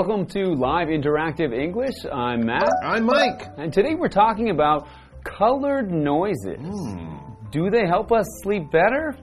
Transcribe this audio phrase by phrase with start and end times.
[0.00, 2.06] Welcome to Live Interactive English.
[2.10, 2.70] I'm Matt.
[2.82, 3.42] I'm Mike.
[3.58, 4.88] And today we're talking about
[5.24, 6.56] colored noises.
[6.58, 7.18] Hmm.
[7.50, 9.14] Do they help us sleep better?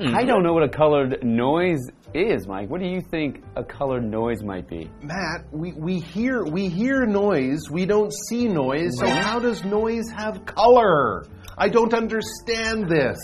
[0.00, 2.68] I don't know what a colored noise is, Mike.
[2.68, 4.90] What do you think a colored noise might be?
[5.02, 10.10] Matt, we, we hear we hear noise, we don't see noise, so how does noise
[10.10, 11.26] have color?
[11.56, 13.18] I don't understand this.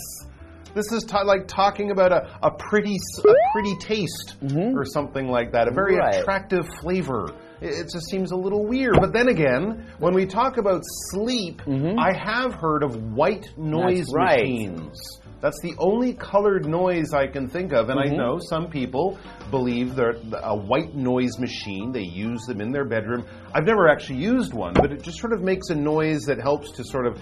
[0.73, 4.35] This is like talking about a, a pretty a pretty taste
[4.75, 6.15] or something like that, a very Right.
[6.15, 7.31] attractive flavor.
[7.61, 8.97] It, it just seems a little weird.
[8.99, 14.39] But then again, when we talk about sleep, I have heard of white noise right.
[14.41, 14.99] machines.
[15.41, 18.13] That's the only colored noise I can think of, and Mm-hmm.
[18.13, 19.19] I know some people
[19.51, 21.91] believe that a white noise machine.
[21.91, 23.25] They use them in their bedroom.
[23.53, 26.71] I've never actually used one, but it just sort of makes a noise that helps
[26.77, 27.19] to sort of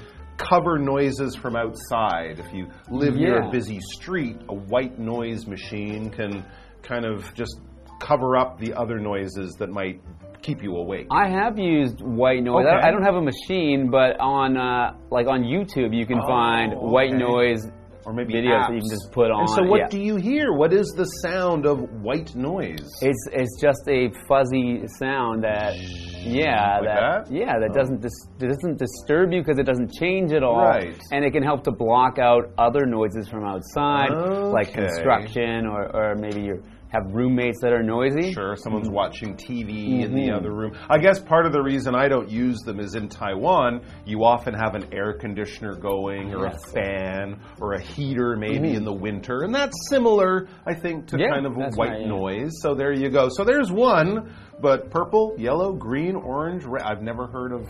[0.50, 2.39] cover noises from outside.
[2.39, 6.45] If you live near a busy street, a white noise machine can
[6.84, 7.59] kind of just
[8.00, 10.02] cover up the other noises that might
[10.42, 11.08] keep you awake.
[11.12, 12.66] I have used white noise.
[12.66, 12.75] Okay.
[12.88, 17.12] I, don't have a machine, but on uh, like on YouTube, you can find white
[17.12, 17.23] Oh, okay.
[17.23, 17.72] noise
[18.06, 18.68] or maybe videos apps.
[18.68, 19.42] that you can just put on.
[19.42, 19.88] And so, what yeah.
[19.90, 20.54] do you hear?
[20.54, 22.80] What is the sound of white noise?
[23.02, 27.32] It's it's just a fuzzy sound that yeah Like that, that?
[27.32, 27.74] yeah that oh.
[27.74, 31.00] doesn't dis- doesn't disturb you because it doesn't change at all Right.
[31.12, 34.10] and it can help to block out other noises from outside
[34.54, 38.34] like construction or or maybe you have roommates that are noisy.
[38.34, 40.38] Sure, someone's watching TV in the Mhm.
[40.38, 40.73] other room.
[40.90, 44.53] I guess part of the reason I don't use them is in Taiwan, you often
[44.53, 46.62] have an air conditioner going or Yes.
[46.68, 49.44] a fan or a heater maybe in the winter.
[49.44, 52.07] And that's similar, I think, to Yeah, kind of white right, yeah.
[52.07, 52.51] noise.
[52.62, 53.30] So there you go.
[53.30, 54.31] So there's one,
[54.62, 56.84] but purple, yellow, green, orange, red.
[56.84, 57.68] I've never heard of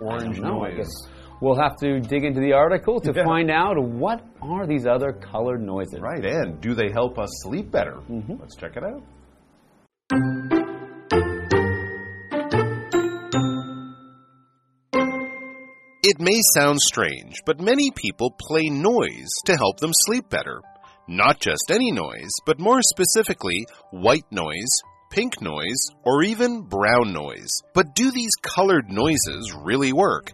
[0.00, 0.88] orange noise.
[1.34, 3.24] Guess We'll have to dig into the article to Yeah.
[3.24, 6.00] find out what are these other colored noises.
[6.00, 7.96] Right, and do they help us sleep better?
[8.10, 8.34] Mm-hmm.
[8.40, 9.02] Let's check it out.
[16.06, 20.60] It may sound strange, but many people play noise to help them sleep better.
[21.08, 27.50] Not just any noise, but more specifically, white noise, pink noise, or even brown noise.
[27.74, 30.32] But do these colored noises really work?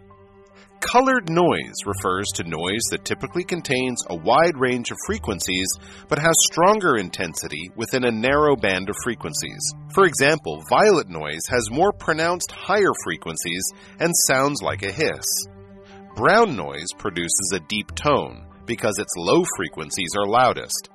[0.81, 5.67] Colored noise refers to noise that typically contains a wide range of frequencies
[6.09, 9.61] but has stronger intensity within a narrow band of frequencies.
[9.93, 13.63] For example, violet noise has more pronounced higher frequencies
[13.99, 15.25] and sounds like a hiss.
[16.15, 20.89] Brown noise produces a deep tone because its low frequencies are loudest.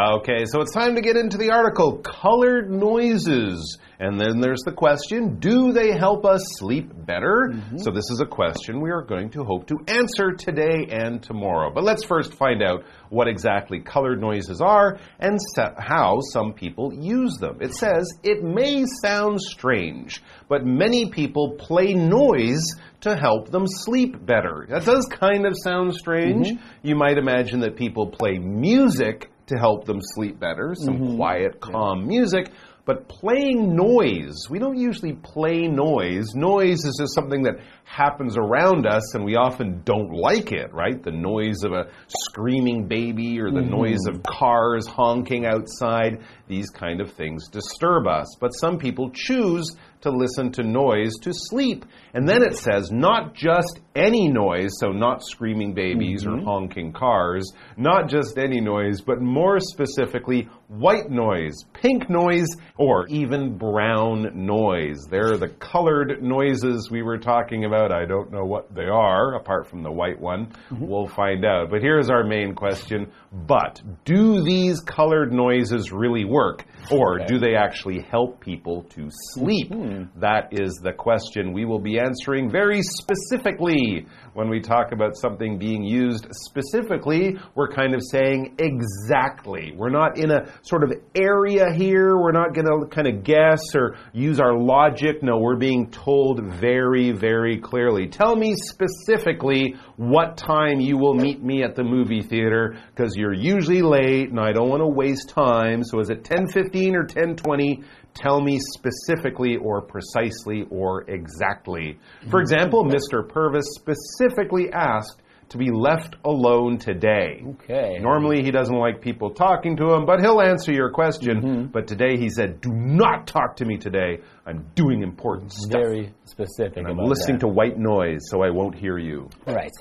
[0.00, 3.76] Okay, so it's time to get into the article Colored Noises.
[3.98, 7.50] And then there's the question Do they help us sleep better?
[7.52, 7.78] Mm-hmm.
[7.78, 11.70] So, this is a question we are going to hope to answer today and tomorrow.
[11.70, 15.38] But let's first find out what exactly colored noises are and
[15.76, 17.58] how some people use them.
[17.60, 22.64] It says it may sound strange, but many people play noise
[23.02, 24.66] to help them sleep better.
[24.70, 26.48] That does kind of sound strange.
[26.48, 26.88] Mm-hmm.
[26.88, 31.16] You might imagine that people play music to help them sleep better, some mm-hmm.
[31.16, 32.50] quiet, calm music.
[32.86, 36.34] But playing noise, we don't usually play noise.
[36.34, 41.00] Noise is just something that happens around us and we often don't like it, right?
[41.00, 43.70] The noise of a screaming baby or the mm-hmm.
[43.70, 48.34] noise of cars honking outside, these kind of things disturb us.
[48.40, 51.84] But some people choose to listen to noise to sleep.
[52.14, 56.44] And then it says not just any noise, so not screaming babies or mm-hmm.
[56.44, 63.58] honking cars, not just any noise, but more specifically, white noise, pink noise, or even
[63.58, 64.98] brown noise.
[65.10, 67.92] They're the colored noises we were talking about.
[67.92, 70.46] I don't know what they are, apart from the white one.
[70.70, 70.86] Mm-hmm.
[70.86, 71.70] We'll find out.
[71.70, 73.10] But here's our main question.
[73.32, 76.64] But do these colored noises really work?
[76.90, 79.72] Or do they actually help people to sleep?
[79.72, 79.89] Hmm.
[80.16, 84.06] That is the question we will be answering very specifically.
[84.34, 89.72] When we talk about something being used specifically, we're kind of saying exactly.
[89.76, 92.16] We're not in a sort of area here.
[92.16, 95.22] We're not going to kind of guess or use our logic.
[95.22, 98.08] No, we're being told very, very clearly.
[98.08, 103.34] Tell me specifically what time you will meet me at the movie theater because you're
[103.34, 105.84] usually late and I don't want to waste time.
[105.84, 107.84] So is it 10:15 or 10:20?
[108.14, 111.98] Tell me specifically or precisely or exactly.
[112.30, 113.28] For example, Mr.
[113.28, 115.20] Purvis specifically asked
[115.50, 117.44] to be left alone today.
[117.44, 117.98] Okay.
[118.00, 121.42] Normally, he doesn't like people talking to him, but he'll answer your question.
[121.42, 121.64] Mm-hmm.
[121.72, 124.20] But today, he said, Do not talk to me today.
[124.46, 125.82] I'm doing important stuff.
[125.82, 126.78] Very specific.
[126.78, 127.46] I'm about listening that.
[127.46, 129.28] to white noise, so I won't hear you.
[129.46, 129.72] Right.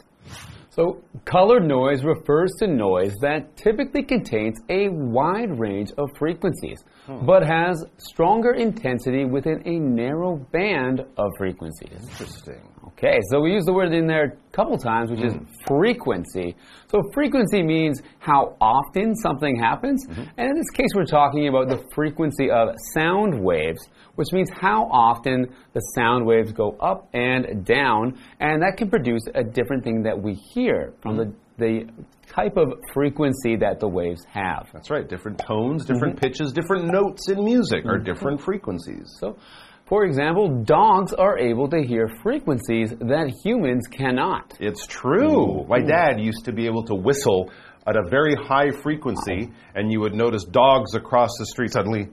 [0.70, 6.84] So, colored noise refers to noise that typically contains a wide range of frequencies,
[7.26, 11.98] but has stronger intensity within a narrow band of frequencies.
[12.02, 12.62] Interesting.
[12.88, 15.46] Okay, so we use the word in there a couple times, which is hmm.
[15.68, 16.56] frequency.
[16.88, 20.24] So frequency means how often something happens, mm-hmm.
[20.38, 23.80] and in this case, we're talking about the frequency of sound waves,
[24.16, 29.24] which means how often the sound waves go up and down, and that can produce
[29.34, 31.32] a different thing that we hear from the hmm.
[31.60, 31.90] The
[32.28, 34.70] type of frequency that the waves have.
[34.74, 35.08] That's right.
[35.08, 36.26] Different tones, different mm-hmm.
[36.26, 38.06] pitches, different notes in music are mm-hmm.
[38.06, 39.16] different frequencies.
[39.20, 39.38] So,
[39.86, 44.58] for example, dogs are able to hear frequencies that humans cannot.
[44.60, 45.66] It's true.
[45.66, 45.70] Mm-hmm.
[45.70, 47.52] My dad used to be able to whistle
[47.88, 52.10] at a very high frequency, and you would notice dogs across the street suddenly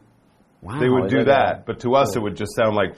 [0.62, 1.66] Wow, they would do that that.
[1.66, 2.96] But to us, it would just sound like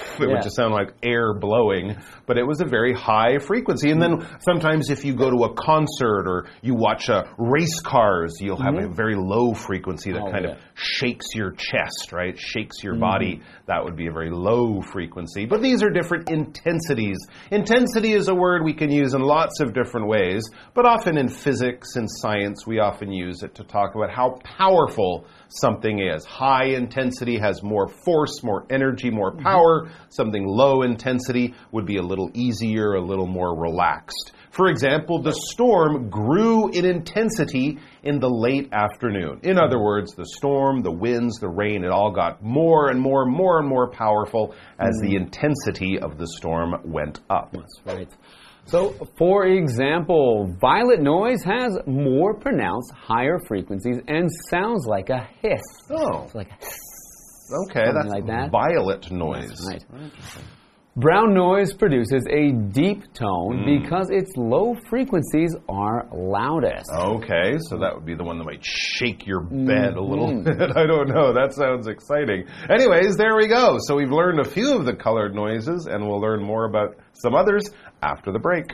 [0.18, 0.26] it Yeah.
[0.28, 1.96] would just sound like air blowing.
[2.26, 3.90] But it was a very high frequency.
[3.90, 8.36] And then sometimes, if you go to a concert or you watch uh, race cars,
[8.40, 10.28] you'll have a very low frequency that Mm-hmm.
[10.28, 10.50] Oh, kind yeah.
[10.52, 10.60] Mm-hmm.
[10.60, 12.38] of shakes your chest, right?
[12.38, 13.42] Shakes your body.
[13.66, 15.46] That would be a very low frequency.
[15.46, 17.16] But these are different intensities.
[17.50, 21.28] Intensity is a word we can use in lots of different ways, but often in
[21.28, 26.24] physics and science, we often use it to talk about how powerful something is.
[26.24, 29.89] High intensity has more force, more energy, more power.
[30.08, 34.32] Something low intensity would be a little easier, a little more relaxed.
[34.50, 39.40] For example, the storm grew in intensity in the late afternoon.
[39.44, 43.22] In other words, the storm, the winds, the rain, it all got more and more,
[43.22, 45.24] and more and more powerful as the mm-hmm.
[45.24, 47.52] intensity of the storm went up.
[47.52, 48.12] That's right.
[48.66, 55.62] So, for example, violet noise has more pronounced higher frequencies and sounds like a hiss.
[55.90, 56.89] Oh, It's like a hiss.
[57.68, 58.50] Okay, Something that's like that.
[58.50, 59.54] violet noise.
[59.68, 59.84] Right.
[60.96, 63.80] Brown noise produces a deep tone Hmm.
[63.80, 66.90] because its low frequencies are loudest.
[66.92, 70.60] Okay, so that would be the one that might shake your bed a little bit.
[70.76, 71.32] I don't know.
[71.32, 72.44] That sounds exciting.
[72.68, 73.76] Anyways, there we go.
[73.82, 77.34] So we've learned a few of the colored noises, and we'll learn more about some
[77.36, 77.62] others
[78.02, 78.72] after the break.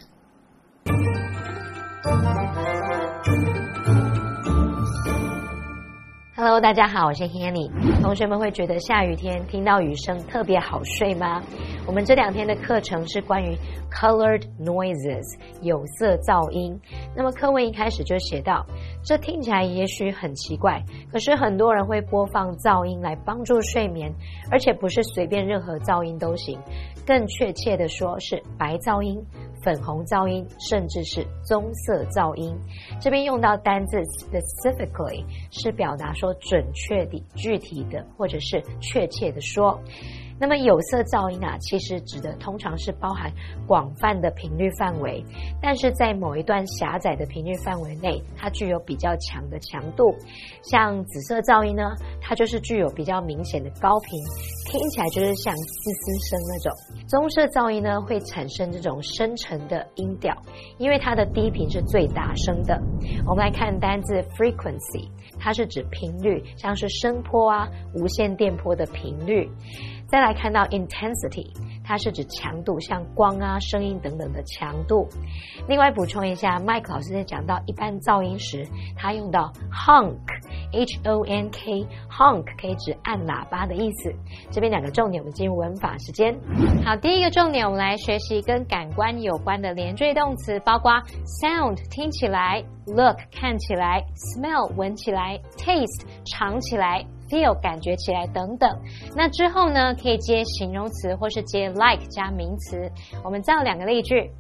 [6.47, 7.69] Hello，大家好，我是 Hanny。
[8.01, 11.43] 同学们会觉得下雨天听到雨声特别好睡吗？
[11.87, 13.57] 我们这两天的课程是关于
[13.91, 15.23] colored noises
[15.63, 16.79] 有色噪音。
[17.15, 18.67] 那么课文一开始就写到，
[19.05, 24.13] 这听起来也许很奇怪，可是很多人会播放噪音来帮助睡眠，
[24.51, 26.59] 而且不是随便任何噪音都行，
[27.07, 29.25] 更确切的说是白噪音。
[29.63, 32.57] 粉红噪音，甚至是棕色噪音。
[33.01, 39.81] 这边用到单字 specifically 是表达说准确的、具体的，或者是确切的说。
[40.39, 43.33] 那么有色噪音啊，其实指的通常是包含
[43.67, 45.25] 广泛的频率范围，
[45.63, 50.15] 但是在某一段狭窄的频率范围内，它具有比较强的强度。
[50.63, 54.21] 像紫色噪音呢，它就是具有比较明显的高频，
[54.71, 57.07] 听起来就是像嘶嘶声那种。
[57.09, 60.35] 棕色噪音呢，会产生这种深沉的音调，
[60.79, 62.81] 因为它的低频是最大声的。
[63.27, 69.49] 我们来看单字 frequency，它是指频率，像是声波啊、无线电波的频率。
[70.09, 71.49] 再来看到 intensity，
[71.85, 75.09] 它是指强度，像光啊、声音等等的强度。
[75.69, 84.15] 另外补充一下，Mike 老师在讲到一般噪音时，他用到 honk，h o n k，honk 可以指按喇叭的意思。
[84.51, 86.39] 这边两个重点，我们进入文法时间。
[86.85, 90.93] 好，第一个重点，我们来学习跟感官有关的连缀动词，包括
[91.43, 97.05] sound 听起来，look 看起来，smell 闻起来，taste 尝起来。
[97.29, 98.69] Feel 感觉起来等等，
[99.15, 102.91] 那之后呢，可以接形容词或是接 like 加名词。
[103.25, 104.31] 我们造两个例句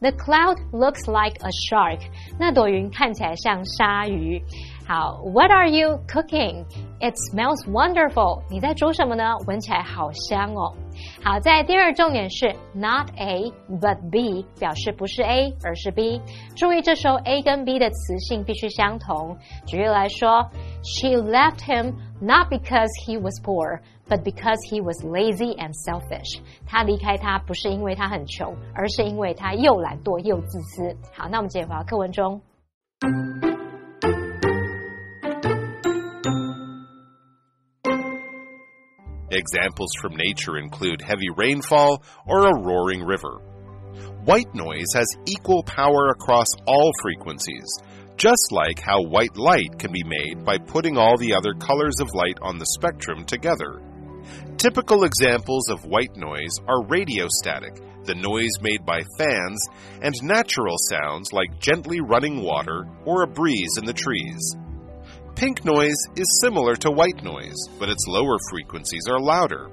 [0.00, 2.00] ：The cloud looks like a shark。
[2.38, 4.42] 那朵云看起来像鲨鱼。
[4.87, 6.65] 好，What are you cooking?
[6.99, 8.41] It smells wonderful。
[8.49, 9.35] 你在煮什么呢？
[9.45, 10.73] 闻起来好香哦。
[11.23, 16.19] 好，在第二重点是 not A but B，表示不是 A 而是 B。
[16.55, 19.37] 注意这时候 A 跟 B 的词性必须相同。
[19.67, 20.49] 举例来说，
[20.81, 30.97] She left him not because he was poor。But because he was lazy and selfish，他离开他不是因为他很穷，而是因为他又懒惰又自私。
[31.15, 32.41] 好，那我们接着回到课文中。
[39.34, 43.40] Examples from nature include heavy rainfall or a roaring river.
[44.24, 47.66] White noise has equal power across all frequencies,
[48.16, 52.14] just like how white light can be made by putting all the other colors of
[52.14, 53.82] light on the spectrum together.
[54.56, 57.74] Typical examples of white noise are radio static,
[58.04, 59.58] the noise made by fans,
[60.00, 64.56] and natural sounds like gently running water or a breeze in the trees.
[65.36, 69.68] Pink noise is similar to white noise, but its lower frequencies are louder.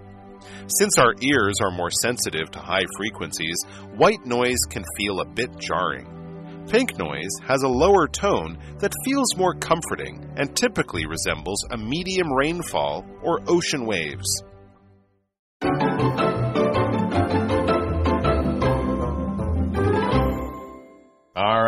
[0.66, 3.58] Since our ears are more sensitive to high frequencies,
[3.96, 6.66] white noise can feel a bit jarring.
[6.68, 12.34] Pink noise has a lower tone that feels more comforting and typically resembles a medium
[12.34, 14.44] rainfall or ocean waves.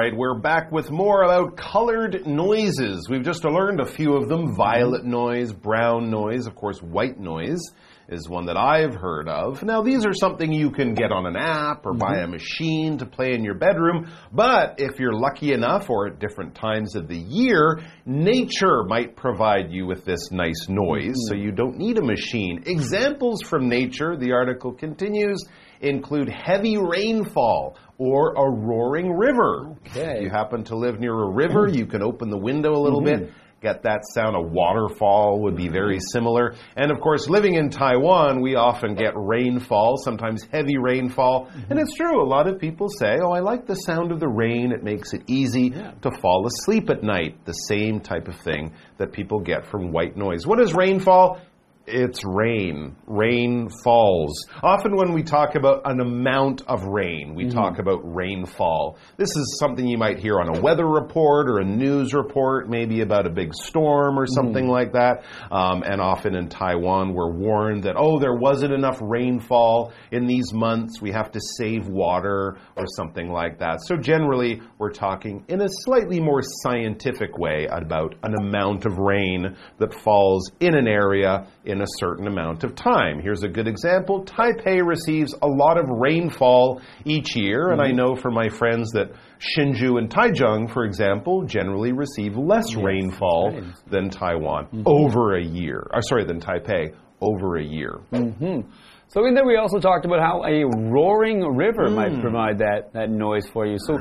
[0.04, 3.08] Right, we're back with more about colored noises.
[3.10, 7.62] We've just learned a few of them violet noise, brown noise, of course, white noise
[8.10, 9.64] is one that I've heard of.
[9.64, 12.32] Now, these are something you can get on an app or buy a mm-hmm.
[12.32, 16.98] machine to play in your bedroom, but if you're lucky enough or at different times
[16.98, 21.44] of the year, nature might provide you with this nice noise, so mm-hmm.
[21.44, 22.64] you don't need a machine.
[22.66, 25.42] Examples from nature, the article continues,
[25.80, 29.76] include heavy rainfall or a roaring river.
[29.88, 30.18] Okay.
[30.18, 33.02] If you happen to live near a river, you can open the window a little
[33.02, 33.26] mm-hmm.
[33.26, 33.34] bit
[33.64, 34.36] get that sound.
[34.36, 36.12] A waterfall would be very mm-hmm.
[36.12, 36.54] similar.
[36.76, 41.46] And of course, living in Taiwan, we often get rainfall, sometimes heavy rainfall.
[41.46, 41.72] Mm-hmm.
[41.72, 44.28] And it's true, a lot of people say, Oh, I like the sound of the
[44.28, 44.72] rain.
[44.72, 47.46] It makes it easy to fall asleep at night.
[47.46, 50.46] The same type of thing that people get from white noise.
[50.46, 51.40] What is rainfall?
[51.86, 52.96] It's rain.
[53.08, 54.48] Rain falls.
[54.62, 58.98] Often, when we talk about an amount of rain, we talk about rainfall.
[59.18, 63.02] This is something you might hear on a weather report or a news report, maybe
[63.02, 65.26] about a big storm or something like that.
[65.52, 70.54] Um, and often in Taiwan, we're warned that, oh, there wasn't enough rainfall in these
[70.54, 71.02] months.
[71.02, 73.82] We have to save water or something like that.
[73.82, 79.58] So, generally, we're talking in a slightly more scientific way about an amount of rain
[79.80, 83.20] that falls in an area in a certain amount of time.
[83.20, 87.98] Here's a good example Taipei receives a lot of rainfall each year, and I mm-hmm.
[87.98, 89.12] know from my friends that
[89.42, 94.84] Hsinchu and Taichung, for example, generally receive less rainfall than Taiwan mm-hmm.
[94.86, 95.86] over a year.
[95.94, 98.00] Or, sorry, than Taipei over a year.
[98.12, 98.70] Mm-hmm.
[99.14, 102.22] So in there we also talked about how a roaring river might mm.
[102.22, 103.78] provide that, that noise for you.
[103.78, 104.00] So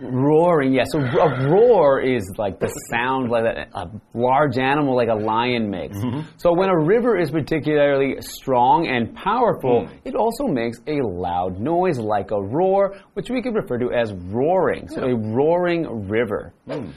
[0.00, 0.84] roaring, yeah.
[0.86, 5.68] So a roar is like the sound like a, a large animal like a lion
[5.68, 5.96] makes.
[5.96, 6.20] Mm-hmm.
[6.36, 9.98] So when a river is particularly strong and powerful, mm.
[10.04, 14.12] it also makes a loud noise like a roar, which we could refer to as
[14.12, 14.86] roaring.
[14.88, 16.54] So a roaring river.
[16.68, 16.92] Mm.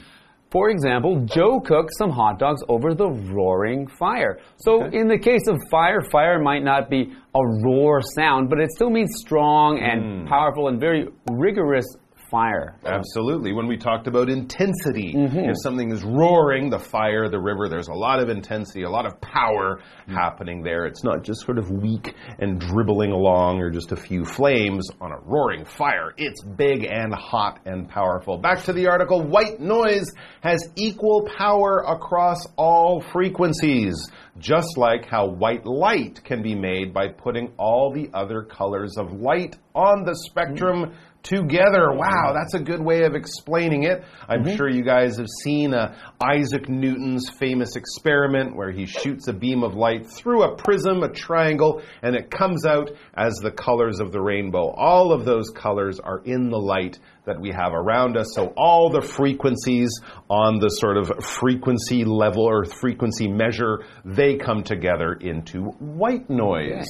[0.50, 4.38] For example, Joe cooked some hot dogs over the roaring fire.
[4.56, 8.70] So, in the case of fire, fire might not be a roar sound, but it
[8.70, 10.26] still means strong and hmm.
[10.26, 11.86] powerful and very rigorous
[12.30, 12.76] fire.
[12.84, 13.52] Absolutely.
[13.52, 15.50] When we talked about intensity, mm-hmm.
[15.50, 19.06] if something is roaring, the fire, the river, there's a lot of intensity, a lot
[19.06, 20.14] of power mm.
[20.14, 20.86] happening there.
[20.86, 25.12] It's not just sort of weak and dribbling along or just a few flames on
[25.12, 26.12] a roaring fire.
[26.16, 28.38] It's big and hot and powerful.
[28.38, 30.06] Back to the article white noise
[30.42, 33.96] has equal power across all frequencies.
[34.38, 39.12] Just like how white light can be made by putting all the other colors of
[39.12, 40.94] light on the spectrum mm.
[41.22, 41.92] Together.
[41.92, 44.04] Wow, that's a good way of explaining it.
[44.28, 49.32] I'm sure you guys have seen uh, Isaac Newton's famous experiment where he shoots a
[49.32, 54.00] beam of light through a prism, a triangle, and it comes out as the colors
[54.00, 54.70] of the rainbow.
[54.70, 58.32] All of those colors are in the light that we have around us.
[58.34, 59.90] So all the frequencies
[60.30, 66.88] on the sort of frequency level or frequency measure, they come together into white noise.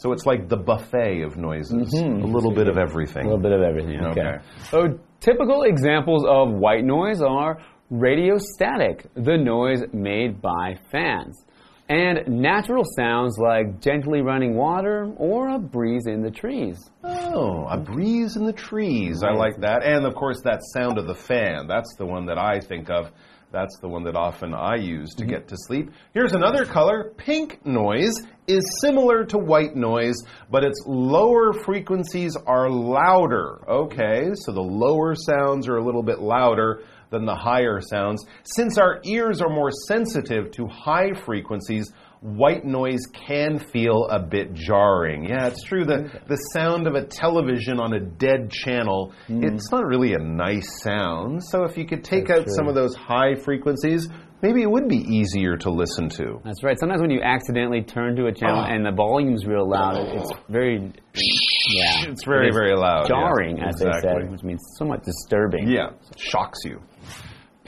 [0.00, 1.92] So it's like the buffet of noises.
[1.94, 2.22] Mm-hmm.
[2.22, 3.26] A little bit of everything.
[3.26, 4.00] A little bit of everything.
[4.00, 4.20] Okay.
[4.20, 4.38] Okay.
[4.70, 7.58] So typical examples of white noise are
[7.90, 11.44] radio static, the noise made by fans,
[11.90, 16.78] and natural sounds like gently running water or a breeze in the trees.
[17.04, 19.22] Oh, a breeze in the trees.
[19.22, 19.84] I like that.
[19.84, 21.66] And of course, that sound of the fan.
[21.66, 23.10] That's the one that I think of.
[23.52, 25.30] That's the one that often I use to mm-hmm.
[25.30, 25.90] get to sleep.
[26.14, 27.12] Here's another color.
[27.16, 28.14] Pink noise
[28.46, 30.14] is similar to white noise,
[30.50, 33.60] but its lower frequencies are louder.
[33.68, 38.24] Okay, so the lower sounds are a little bit louder than the higher sounds.
[38.44, 44.52] Since our ears are more sensitive to high frequencies, white noise can feel a bit
[44.52, 45.24] jarring.
[45.24, 45.84] Yeah, it's true.
[45.84, 49.42] The, the sound of a television on a dead channel, Hmm.
[49.44, 51.42] it's not really a nice sound.
[51.44, 54.06] So if you could take out That's some of those high frequencies,
[54.42, 56.40] maybe it would be easier to listen to.
[56.44, 56.78] That's right.
[56.78, 58.70] Sometimes when you accidentally turn to a channel Oh.
[58.70, 63.08] and the volume's real loud, it- it's very, yeah, It's very, it very loud.
[63.08, 63.16] yeah.
[63.16, 64.22] jarring, as they Exactly.
[64.24, 65.68] said, which means somewhat disturbing.
[65.68, 66.80] Yeah, shocks you.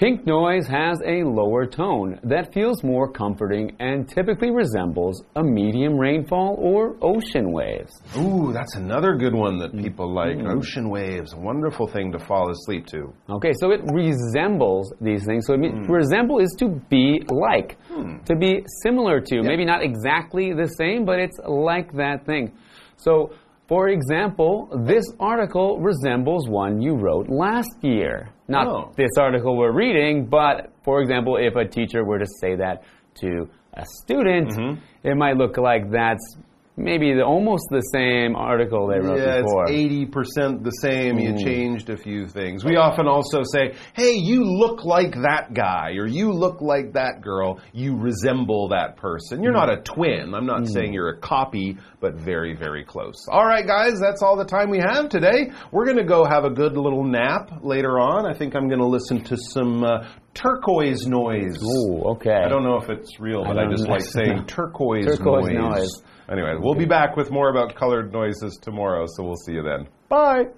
[0.02, 5.96] Pink noise has a lower tone that feels more comforting and typically resembles a medium
[5.96, 7.92] rainfall or ocean waves.
[8.18, 9.80] Ooh, that's another good one that Mm.
[9.84, 10.38] people like.
[10.44, 13.12] Ocean waves, wonderful thing to fall asleep to.
[13.30, 15.46] Okay, so it resembles these things.
[15.46, 17.78] So it means resemble is to be like,
[18.24, 19.42] to be similar to.
[19.44, 22.50] Maybe not exactly the same, but it's like that thing.
[22.96, 23.30] So,
[23.68, 28.30] for example, this article resembles one you wrote last year.
[28.48, 28.92] Not Oh.
[28.96, 32.82] this article we're reading, but for example, if a teacher were to say that
[33.20, 34.80] to a student, mm-hmm.
[35.02, 36.36] it might look like that's
[36.76, 39.64] maybe the, almost the same article they wrote Yeah, before.
[39.64, 41.18] it's eighty percent the same.
[41.18, 41.38] You hmm.
[41.44, 42.64] changed a few things.
[42.64, 47.20] We often also say, "Hey, you look like that guy," or "You look like that
[47.22, 49.42] girl." You resemble that person.
[49.42, 49.82] You're not a hmm.
[49.82, 50.34] twin.
[50.34, 50.66] I'm not hmm.
[50.66, 53.26] saying you're a copy, but very, very close.
[53.28, 55.50] All right, guys, that's all the time we have today.
[55.70, 58.26] We're going to go have a good little nap later on.
[58.26, 61.62] I think I'm going to listen to some uh, turquoise noise.
[61.62, 62.34] Ooh, okay.
[62.44, 65.80] I don't know if it's real, but I, don't just like saying turquoise, Turquoise noise.
[65.80, 66.02] noise.
[66.30, 69.88] Anyway, we'll be back with more about colored noises tomorrow, so we'll see you then.
[70.08, 70.48] Bye.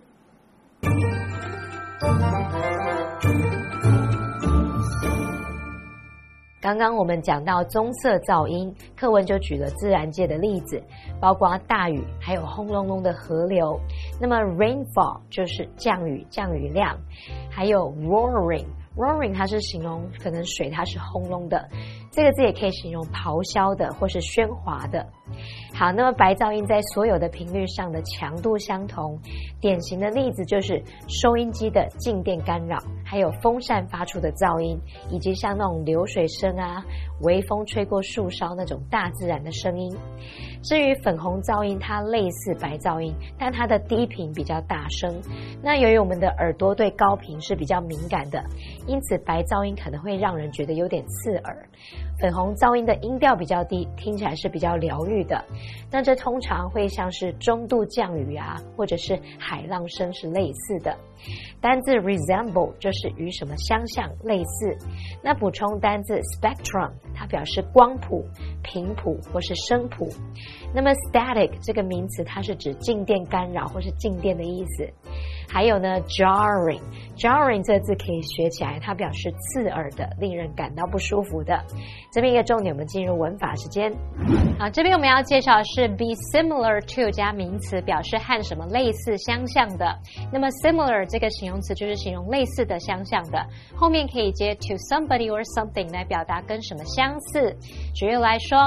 [6.65, 10.83] 刚刚我们讲到棕色噪音，课文就举了自然界的例子，
[11.21, 13.79] 包括大雨，还有轰隆隆的河流。
[14.19, 16.99] 那么 rainfall 就是降雨、降雨量，
[17.51, 18.65] 还有 roaring。
[18.97, 21.69] roaring 它是形容可能水它是轰隆的，
[22.11, 25.07] 这个字也可以形容咆哮的或是喧哗的。
[25.75, 29.19] 好，那么白噪音在所有的频率上的强度相同，
[29.61, 36.85] 典型的例子就是收音机的静电干扰，还有风扇发出的噪音，以及像那种流水声啊、
[37.21, 39.95] 微风吹过树梢那种大自然的声音。
[40.63, 45.15] 至于粉红噪音，它类似白噪音，但它的低频比较大声。
[45.63, 48.43] 那由于我们的耳朵对高频是比较敏感的，
[48.87, 51.69] 因此白噪音可能会让人觉得有点刺耳。
[52.21, 55.45] 粉红噪音的音调比较低，听起来是比较疗愈的。
[55.91, 60.97] 那这通常会像是中度降雨啊，或者是海浪声是类似的。
[61.61, 64.77] 单字 resemble 就是与什么相像、类似。
[65.23, 68.25] 那补充单字 spectrum，它表示光谱、
[68.63, 70.09] 频谱或是声谱。
[70.75, 74.89] 那么 static 这个名词，它是指静电干扰或是静电的意思。
[75.49, 81.63] 还有呢，jarring，jarring 这个字可以学起来，它表示刺耳的、令人感到不舒服的。
[82.13, 83.93] 这边一个重点，我们进入文法时间。
[84.59, 89.97] 好，这边我们要介绍的是 be similar to 加名词，表示和什么类似、相像的。
[90.33, 93.45] 那么 similar 这个形容词就是形容类似的、相像的，
[93.77, 97.55] 后面可以接 to somebody or something 来表达跟什么相似。
[97.95, 98.59] 举例来说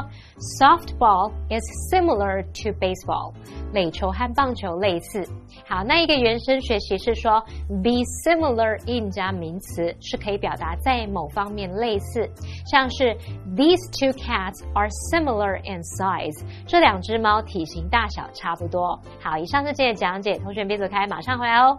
[0.60, 3.34] ，softball is similar to baseball，
[3.74, 5.28] 垒球和棒球类似。
[5.68, 12.29] 好，那一个原生学习是说 be similar in 加名词是可以表达在某方面类似，
[12.67, 13.17] 像是
[13.57, 19.01] these two cats are similar in size，这两只猫体型大小差不多。
[19.21, 21.79] 好，以上是今天的讲解，同学别走开，马上回来哦。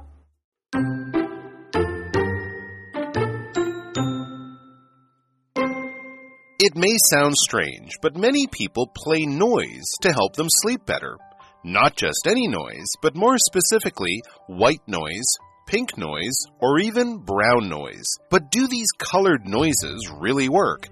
[6.66, 11.18] It may sound strange, but many people play noise to help them sleep better.
[11.65, 15.27] Not just any noise, but more specifically, white noise,
[15.67, 18.07] pink noise, or even brown noise.
[18.31, 20.89] But do these colored noises really work?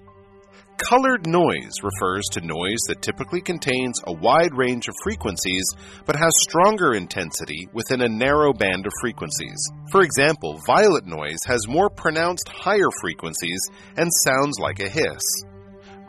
[0.77, 5.65] Colored noise refers to noise that typically contains a wide range of frequencies
[6.05, 9.57] but has stronger intensity within a narrow band of frequencies.
[9.91, 13.61] For example, violet noise has more pronounced higher frequencies
[13.97, 15.23] and sounds like a hiss.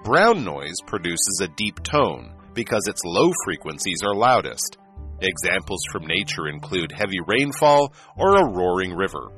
[0.03, 4.77] Brown noise produces a deep tone because its low frequencies are loudest.
[5.21, 9.29] Examples from nature include heavy rainfall or a roaring river.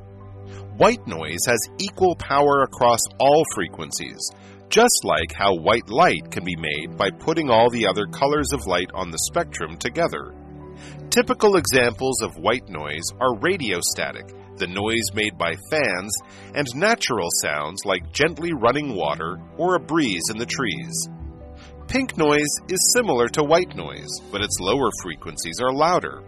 [0.78, 4.32] White noise has equal power across all frequencies,
[4.70, 8.66] just like how white light can be made by putting all the other colors of
[8.66, 10.34] light on the spectrum together.
[11.10, 16.14] Typical examples of white noise are radiostatic, the noise made by fans,
[16.56, 21.10] and natural sounds like gently running water or a breeze in the trees.
[21.90, 26.22] Pink noise is similar to white noise, but its lower frequencies are louder.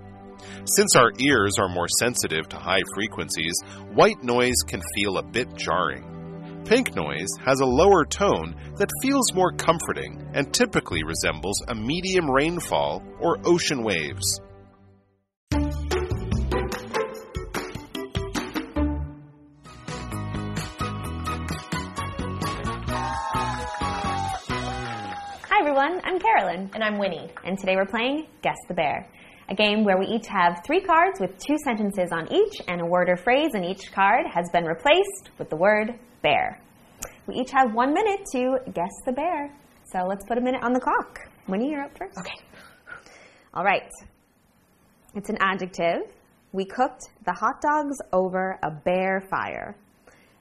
[0.65, 3.53] Since our ears are more sensitive to high frequencies,
[3.93, 6.63] white noise can feel a bit jarring.
[6.65, 12.27] Pink noise has a lower tone that feels more comforting and typically resembles a medium
[12.27, 14.41] rainfall or ocean waves.
[26.03, 26.69] I'm Carolyn.
[26.73, 27.29] And I'm Winnie.
[27.43, 29.07] And today we're playing Guess the Bear,
[29.49, 32.85] a game where we each have three cards with two sentences on each, and a
[32.85, 36.59] word or phrase in each card has been replaced with the word bear.
[37.27, 39.55] We each have one minute to guess the bear.
[39.91, 41.19] So let's put a minute on the clock.
[41.47, 42.17] Winnie, you're up first.
[42.17, 42.39] Okay.
[43.53, 43.89] All right.
[45.13, 46.01] It's an adjective.
[46.51, 49.75] We cooked the hot dogs over a bear fire.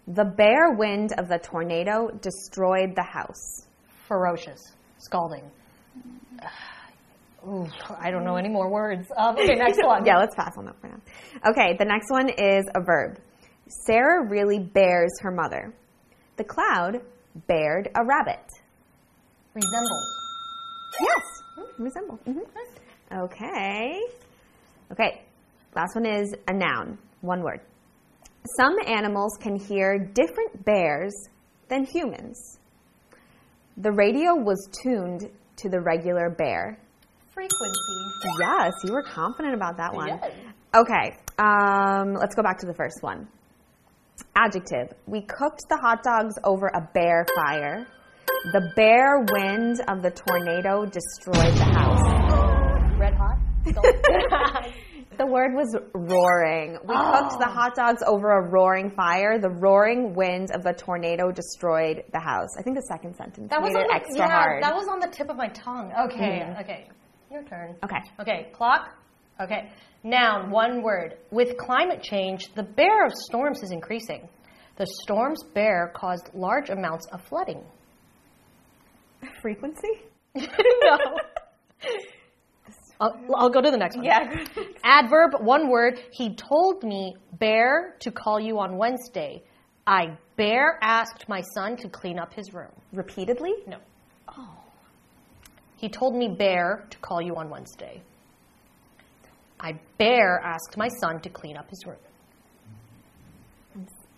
[0.06, 3.66] The bear wind of the tornado destroyed the house.
[4.08, 4.60] Ferocious.
[5.00, 5.50] Scalding.
[7.46, 7.66] Ooh,
[7.98, 9.06] I don't know any more words.
[9.16, 10.04] Um, okay, next one.
[10.04, 11.00] yeah, let's pass on that for now.
[11.50, 13.18] Okay, the next one is a verb.
[13.86, 15.72] Sarah really bears her mother.
[16.36, 17.00] The cloud
[17.46, 18.44] bared a rabbit.
[19.54, 20.02] Resemble.
[21.00, 22.18] Yes, resemble.
[22.26, 23.24] Mhm.
[23.24, 24.00] Okay.
[24.92, 25.22] Okay,
[25.74, 27.60] last one is a noun, one word.
[28.56, 31.12] Some animals can hear different bears
[31.68, 32.58] than humans.
[33.80, 36.78] The radio was tuned to the regular bear.
[37.32, 38.10] Frequency.
[38.38, 40.08] Yes, you were confident about that one.
[40.08, 40.32] Yes.
[40.74, 43.26] Okay, um, let's go back to the first one.
[44.36, 44.92] Adjective.
[45.06, 47.86] We cooked the hot dogs over a bear fire.
[48.52, 52.02] The bare wind of the tornado destroyed the house.
[52.98, 53.38] Red hot.
[55.20, 56.78] The word was roaring.
[56.82, 59.38] We cooked the hot dogs over a roaring fire.
[59.38, 62.48] The roaring wind of the tornado destroyed the house.
[62.58, 64.62] I think the second sentence that was on the, extra yeah, hard.
[64.62, 65.92] That was on the tip of my tongue.
[66.06, 66.40] Okay.
[66.40, 66.60] Mm-hmm.
[66.62, 66.88] Okay.
[67.30, 67.76] Your turn.
[67.84, 67.98] okay.
[68.18, 68.48] Okay.
[68.54, 68.96] Clock.
[69.38, 69.70] Okay.
[70.04, 70.50] Noun.
[70.50, 71.18] One word.
[71.30, 74.26] With climate change, the bear of storms is increasing.
[74.78, 77.62] The storm's bear caused large amounts of flooding.
[79.42, 80.00] Frequency?
[80.34, 80.96] no.
[83.00, 84.04] I'll, I'll go to the next one.
[84.04, 84.44] Yeah.
[84.84, 86.00] Adverb, one word.
[86.12, 89.42] He told me, Bear, to call you on Wednesday.
[89.86, 92.72] I bear asked my son to clean up his room.
[92.92, 93.54] Repeatedly?
[93.66, 93.78] No.
[94.28, 94.54] Oh.
[95.76, 98.02] He told me, Bear, to call you on Wednesday.
[99.58, 101.96] I bear asked my son to clean up his room.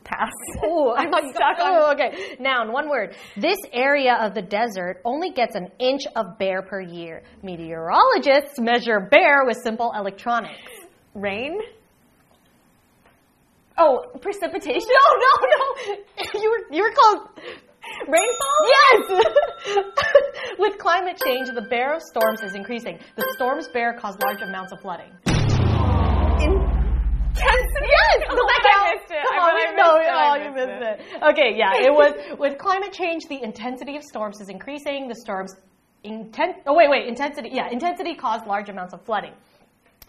[0.05, 0.31] Pass.
[0.65, 2.37] Oh, I thought you got Oh, okay.
[2.41, 3.15] Noun, one word.
[3.37, 7.23] This area of the desert only gets an inch of bear per year.
[7.43, 10.71] Meteorologists measure bear with simple electronics.
[11.15, 11.59] Rain?
[13.79, 14.89] Oh, precipitation?
[14.89, 16.41] No, no, no.
[16.41, 17.29] You were you were close.
[18.07, 18.59] Rainfall?
[18.69, 19.25] Yes.
[20.59, 22.99] With climate change, the bear of storms is increasing.
[23.17, 25.13] The storm's bear cause large amounts of flooding.
[27.37, 27.89] Intensity?
[27.89, 28.29] Yes.
[28.33, 29.01] Oh, I count.
[29.01, 29.23] missed it.
[29.25, 30.13] Come I on, we know oh, missed it.
[30.13, 30.17] it.
[30.17, 31.23] Oh, you missed missed it.
[31.31, 31.73] Okay, yeah.
[31.87, 35.09] It was with climate change, the intensity of storms is increasing.
[35.09, 35.55] The storms
[36.05, 36.57] intent.
[36.67, 37.09] Oh wait, wait.
[37.09, 37.51] Intensity.
[37.53, 39.33] Yeah, intensity caused large amounts of flooding.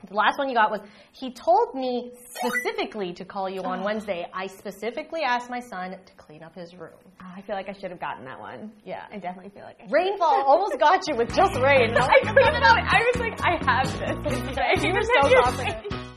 [0.07, 0.81] The last one you got was
[1.13, 4.27] he told me specifically to call you on Wednesday.
[4.33, 6.99] I specifically asked my son to clean up his room.
[7.21, 8.71] Oh, I feel like I should have gotten that one.
[8.83, 9.05] Yeah.
[9.11, 9.93] I definitely feel like I should.
[9.93, 11.93] Rainfall almost got you with just rain.
[11.95, 12.77] I cleaned it out.
[12.79, 14.83] I was like, I have this.
[14.83, 16.12] You were so confident.